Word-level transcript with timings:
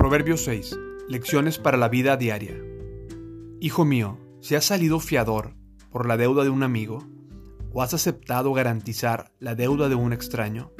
Proverbios 0.00 0.44
6. 0.44 0.78
Lecciones 1.08 1.58
para 1.58 1.76
la 1.76 1.90
vida 1.90 2.16
diaria. 2.16 2.56
Hijo 3.60 3.84
mío, 3.84 4.16
si 4.40 4.54
has 4.54 4.64
salido 4.64 4.98
fiador 4.98 5.54
por 5.90 6.08
la 6.08 6.16
deuda 6.16 6.42
de 6.42 6.48
un 6.48 6.62
amigo, 6.62 7.06
o 7.74 7.82
has 7.82 7.92
aceptado 7.92 8.54
garantizar 8.54 9.30
la 9.40 9.54
deuda 9.54 9.90
de 9.90 9.96
un 9.96 10.14
extraño, 10.14 10.72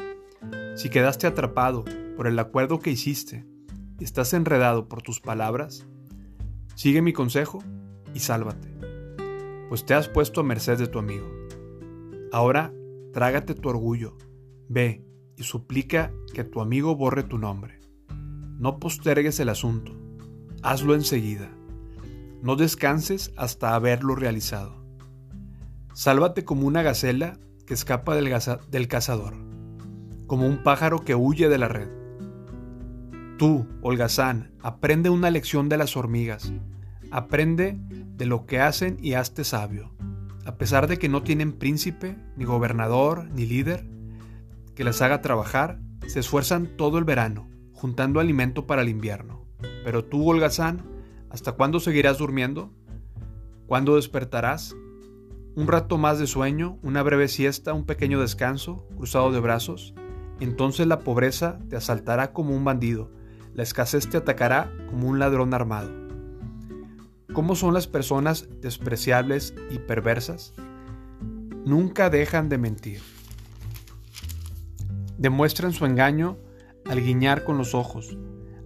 si 0.75 0.89
quedaste 0.89 1.27
atrapado 1.27 1.85
por 2.17 2.29
el 2.29 2.39
acuerdo 2.39 2.79
que 2.79 2.93
hiciste 2.93 3.45
y 3.99 4.05
estás 4.05 4.33
enredado 4.33 4.89
por 4.89 5.03
tus 5.03 5.21
palabras, 5.21 5.87
sigue 6.75 7.03
mi 7.03 7.13
consejo 7.13 7.63
y 8.15 8.21
sálvate, 8.21 8.75
pues 9.69 9.85
te 9.85 9.93
has 9.93 10.09
puesto 10.09 10.41
a 10.41 10.45
merced 10.45 10.79
de 10.79 10.87
tu 10.87 10.99
amigo. 10.99 11.31
Ahora 12.33 12.73
trágate 13.13 13.55
tu 13.55 13.69
orgullo, 13.69 14.17
ve 14.71 15.05
y 15.37 15.43
suplica 15.43 16.11
que 16.33 16.43
tu 16.43 16.63
amigo 16.63 16.97
borre 16.97 17.23
tu 17.23 17.37
nombre. 17.37 17.80
No 18.61 18.79
postergues 18.79 19.41
el 19.41 19.49
asunto, 19.49 19.97
hazlo 20.63 20.95
enseguida. 20.95 21.49
No 22.43 22.57
descanses 22.57 23.33
hasta 23.39 23.75
haberlo 23.75 24.15
realizado. 24.17 24.85
Sálvate 25.95 26.45
como 26.45 26.67
una 26.67 26.83
gacela 26.83 27.39
que 27.67 27.73
escapa 27.73 28.15
del, 28.15 28.31
del 28.71 28.87
cazador, 28.87 29.33
como 30.27 30.47
un 30.47 30.63
pájaro 30.63 30.99
que 30.99 31.15
huye 31.15 31.49
de 31.49 31.57
la 31.57 31.69
red. 31.69 31.89
Tú, 33.39 33.67
holgazán, 33.81 34.53
aprende 34.61 35.09
una 35.09 35.31
lección 35.31 35.71
de 35.71 35.79
las 35.79 35.97
hormigas. 35.97 36.53
Aprende 37.11 37.79
de 37.89 38.27
lo 38.27 38.45
que 38.45 38.61
hacen 38.61 38.99
y 39.01 39.15
hazte 39.15 39.43
sabio. 39.43 39.95
A 40.45 40.57
pesar 40.57 40.87
de 40.87 40.99
que 40.99 41.09
no 41.09 41.23
tienen 41.23 41.55
príncipe, 41.55 42.19
ni 42.37 42.45
gobernador, 42.45 43.27
ni 43.31 43.47
líder, 43.47 43.87
que 44.75 44.85
las 44.85 45.01
haga 45.01 45.23
trabajar, 45.23 45.81
se 46.07 46.21
esfuerzan 46.21 46.77
todo 46.77 46.99
el 46.99 47.05
verano, 47.05 47.50
juntando 47.81 48.21
alimento 48.21 48.67
para 48.67 48.83
el 48.83 48.91
invierno. 48.91 49.47
Pero 49.85 50.05
tú, 50.05 50.29
holgazán, 50.29 50.83
¿hasta 51.31 51.53
cuándo 51.53 51.81
seguirás 51.81 52.19
durmiendo? 52.19 52.71
¿Cuándo 53.67 53.97
despertarás? 53.97 54.77
Un 55.57 55.67
rato 55.67 55.97
más 55.97 56.19
de 56.19 56.27
sueño, 56.27 56.79
una 56.83 57.03
breve 57.03 57.27
siesta, 57.29 57.73
un 57.73 57.87
pequeño 57.87 58.21
descanso, 58.21 58.87
cruzado 58.97 59.33
de 59.33 59.41
brazos. 59.41 59.95
Entonces 60.41 60.87
la 60.87 61.01
pobreza 61.01 61.59
te 61.71 61.77
asaltará 61.77 62.35
como 62.35 62.55
un 62.55 62.65
bandido, 62.65 63.11
la 63.55 63.63
escasez 63.63 64.11
te 64.11 64.19
atacará 64.19 64.71
como 64.91 65.09
un 65.09 65.19
ladrón 65.19 65.55
armado. 65.55 65.91
¿Cómo 67.33 67.55
son 67.55 67.73
las 67.73 67.87
personas 67.87 68.49
despreciables 68.61 69.55
y 69.71 69.79
perversas? 69.79 70.53
Nunca 71.65 72.11
dejan 72.11 72.51
de 72.51 72.59
mentir. 72.59 73.01
Demuestran 75.17 75.73
su 75.73 75.87
engaño 75.87 76.37
al 76.87 77.01
guiñar 77.01 77.45
con 77.45 77.59
los 77.59 77.75
ojos, 77.75 78.17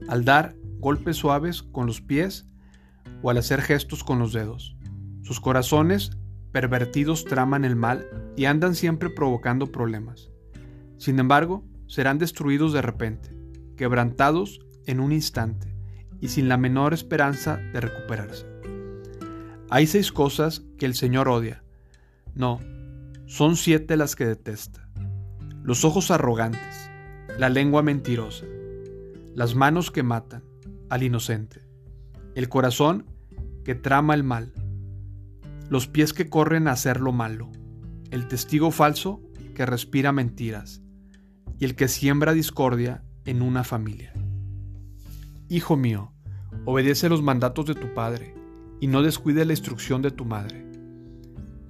al 0.08 0.24
dar 0.24 0.56
golpes 0.78 1.16
suaves 1.16 1.62
con 1.62 1.86
los 1.86 2.00
pies 2.00 2.46
o 3.22 3.30
al 3.30 3.38
hacer 3.38 3.62
gestos 3.62 4.04
con 4.04 4.18
los 4.18 4.32
dedos. 4.32 4.76
Sus 5.22 5.40
corazones 5.40 6.10
pervertidos 6.52 7.24
traman 7.24 7.64
el 7.64 7.74
mal 7.74 8.06
y 8.36 8.44
andan 8.44 8.74
siempre 8.74 9.10
provocando 9.10 9.72
problemas. 9.72 10.30
Sin 10.98 11.18
embargo, 11.18 11.64
serán 11.86 12.18
destruidos 12.18 12.72
de 12.72 12.82
repente, 12.82 13.30
quebrantados 13.76 14.60
en 14.86 15.00
un 15.00 15.12
instante 15.12 15.74
y 16.20 16.28
sin 16.28 16.48
la 16.48 16.56
menor 16.56 16.94
esperanza 16.94 17.56
de 17.56 17.80
recuperarse. 17.80 18.46
Hay 19.70 19.86
seis 19.86 20.12
cosas 20.12 20.62
que 20.78 20.86
el 20.86 20.94
Señor 20.94 21.28
odia. 21.28 21.64
No, 22.34 22.60
son 23.26 23.56
siete 23.56 23.96
las 23.96 24.14
que 24.14 24.26
detesta. 24.26 24.88
Los 25.62 25.84
ojos 25.84 26.10
arrogantes, 26.10 26.90
la 27.38 27.48
lengua 27.48 27.82
mentirosa, 27.82 28.46
las 29.34 29.56
manos 29.56 29.90
que 29.90 30.04
matan 30.04 30.44
al 30.88 31.02
inocente, 31.02 31.62
el 32.36 32.48
corazón 32.48 33.06
que 33.64 33.74
trama 33.74 34.14
el 34.14 34.22
mal, 34.22 34.52
los 35.68 35.88
pies 35.88 36.12
que 36.12 36.28
corren 36.28 36.68
a 36.68 36.72
hacer 36.72 37.00
lo 37.00 37.10
malo, 37.10 37.50
el 38.10 38.28
testigo 38.28 38.70
falso 38.70 39.20
que 39.54 39.66
respira 39.66 40.12
mentiras 40.12 40.82
y 41.58 41.64
el 41.64 41.74
que 41.74 41.88
siembra 41.88 42.34
discordia 42.34 43.02
en 43.24 43.42
una 43.42 43.64
familia. 43.64 44.12
Hijo 45.48 45.76
mío, 45.76 46.12
obedece 46.64 47.08
los 47.08 47.22
mandatos 47.22 47.66
de 47.66 47.74
tu 47.74 47.92
Padre 47.94 48.34
y 48.80 48.86
no 48.86 49.02
descuide 49.02 49.44
la 49.44 49.52
instrucción 49.52 50.02
de 50.02 50.12
tu 50.12 50.24
Madre. 50.24 50.64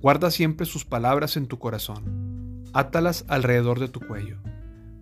Guarda 0.02 0.30
siempre 0.30 0.66
sus 0.66 0.84
palabras 0.84 1.38
en 1.38 1.46
tu 1.46 1.58
corazón, 1.58 2.64
átalas 2.74 3.24
alrededor 3.28 3.80
de 3.80 3.88
tu 3.88 4.00
cuello. 4.00 4.38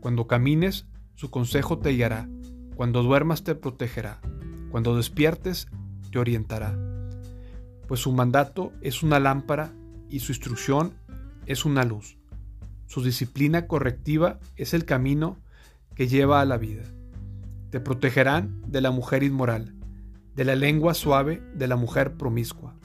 Cuando 0.02 0.26
camines, 0.26 0.86
su 1.14 1.30
consejo 1.30 1.78
te 1.78 1.92
guiará, 1.92 2.28
cuando 2.74 3.02
duermas 3.02 3.42
te 3.42 3.54
protegerá, 3.54 4.20
cuando 4.70 4.94
despiertes 4.94 5.68
te 6.10 6.18
orientará 6.18 6.76
pues 7.92 8.00
su 8.00 8.12
mandato 8.12 8.72
es 8.80 9.02
una 9.02 9.20
lámpara 9.20 9.74
y 10.08 10.20
su 10.20 10.32
instrucción 10.32 10.94
es 11.44 11.66
una 11.66 11.84
luz. 11.84 12.16
Su 12.86 13.02
disciplina 13.02 13.66
correctiva 13.66 14.40
es 14.56 14.72
el 14.72 14.86
camino 14.86 15.36
que 15.94 16.08
lleva 16.08 16.40
a 16.40 16.46
la 16.46 16.56
vida. 16.56 16.84
Te 17.68 17.80
protegerán 17.80 18.62
de 18.66 18.80
la 18.80 18.92
mujer 18.92 19.22
inmoral, 19.22 19.74
de 20.34 20.46
la 20.46 20.56
lengua 20.56 20.94
suave 20.94 21.42
de 21.54 21.66
la 21.66 21.76
mujer 21.76 22.16
promiscua. 22.16 22.76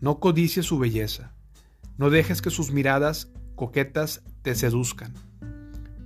No 0.00 0.20
codicies 0.20 0.64
su 0.64 0.78
belleza, 0.78 1.34
no 1.98 2.08
dejes 2.08 2.40
que 2.40 2.48
sus 2.48 2.72
miradas 2.72 3.30
coquetas 3.56 4.22
te 4.40 4.54
seduzcan, 4.54 5.12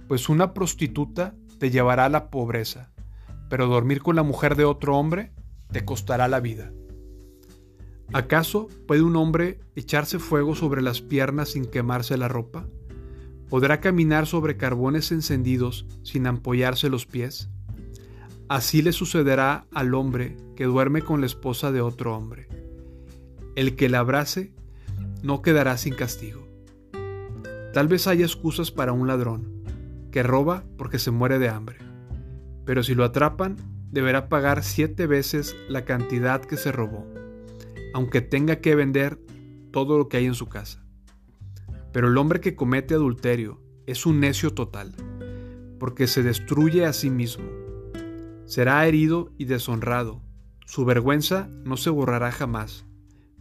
pues 0.09 0.29
una 0.29 0.55
prostituta 0.55 1.35
te 1.59 1.71
llevará 1.71 2.07
a 2.07 2.09
la 2.09 2.31
pobreza, 2.31 2.91
pero 3.49 3.67
dormir 3.67 4.03
con 4.03 4.17
la 4.17 4.23
mujer 4.23 4.57
de 4.57 4.65
otro 4.65 4.97
hombre 4.97 5.33
te 5.71 5.85
costará 5.85 6.29
la 6.29 6.41
vida. 6.41 6.73
¿Acaso 8.13 8.69
puede 8.87 9.03
un 9.03 9.17
hombre 9.17 9.61
echarse 9.77 10.19
fuego 10.19 10.55
sobre 10.55 10.81
las 10.81 11.03
piernas 11.03 11.51
sin 11.51 11.67
quemarse 11.67 12.17
la 12.17 12.29
ropa? 12.29 12.67
¿Podrá 13.51 13.81
caminar 13.81 14.27
sobre 14.27 14.57
carbones 14.57 15.13
encendidos 15.13 15.87
sin 16.03 16.27
ampollarse 16.27 16.89
los 16.89 17.05
pies? 17.05 17.51
Así 18.49 18.81
le 18.81 18.93
sucederá 18.93 19.67
al 19.73 19.95
hombre 19.95 20.37
que 20.57 20.65
duerme 20.65 21.03
con 21.03 21.21
la 21.21 21.27
esposa 21.27 21.71
de 21.71 21.83
otro 21.83 22.17
hombre. 22.17 22.49
El 23.57 23.77
que 23.77 23.91
la 23.91 23.99
abrace 23.99 24.55
no 25.23 25.43
quedará 25.43 25.77
sin 25.77 25.95
castigo. 25.95 26.49
Tal 27.75 27.89
vez 27.89 28.07
haya 28.07 28.25
excusas 28.25 28.71
para 28.71 28.93
un 28.93 29.07
ladrón, 29.07 29.58
que 30.11 30.23
roba 30.23 30.65
porque 30.77 30.99
se 30.99 31.11
muere 31.11 31.39
de 31.39 31.49
hambre. 31.49 31.79
Pero 32.65 32.83
si 32.83 32.95
lo 32.95 33.05
atrapan, 33.05 33.57
deberá 33.91 34.29
pagar 34.29 34.63
siete 34.63 35.07
veces 35.07 35.57
la 35.69 35.85
cantidad 35.85 36.41
que 36.41 36.57
se 36.57 36.73
robó 36.73 37.07
aunque 37.95 38.21
tenga 38.21 38.61
que 38.61 38.75
vender 38.75 39.19
todo 39.71 39.99
lo 39.99 40.09
que 40.09 40.19
hay 40.19 40.27
en 40.27 40.35
su 40.35 40.49
casa. 40.49 40.85
Pero 41.93 42.09
el 42.09 42.19
hombre 42.19 42.41
que 42.41 42.55
comete 42.55 42.95
adulterio 42.95 43.61
es 43.87 44.07
un 44.07 44.21
necio 44.21 44.53
total, 44.53 44.95
porque 45.79 46.07
se 46.07 46.23
destruye 46.23 46.85
a 46.85 46.93
sí 46.93 47.11
mismo. 47.11 47.45
Será 48.47 48.87
herido 48.87 49.33
y 49.39 49.47
deshonrado. 49.47 50.23
Su 50.67 50.85
vergüenza 50.85 51.49
no 51.65 51.77
se 51.77 51.91
borrará 51.91 52.31
jamás, 52.31 52.87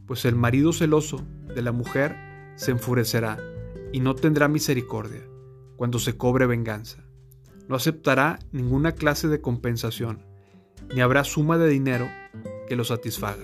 pues 0.06 0.26
el 0.26 0.36
marido 0.36 0.72
celoso 0.72 1.26
de 1.54 1.62
la 1.62 1.72
mujer 1.72 2.16
se 2.56 2.72
enfurecerá 2.72 3.38
y 3.92 4.00
no 4.00 4.16
tendrá 4.16 4.48
misericordia 4.48 5.22
cuando 5.78 6.00
se 6.00 6.18
cobre 6.18 6.46
venganza. 6.46 7.06
No 7.70 7.76
aceptará 7.76 8.40
ninguna 8.52 8.94
clase 8.94 9.30
de 9.30 9.40
compensación, 9.40 10.26
ni 10.94 11.02
habrá 11.02 11.24
suma 11.24 11.58
de 11.58 11.70
dinero 11.70 12.10
que 12.68 12.76
lo 12.76 12.84
satisfaga. 12.84 13.44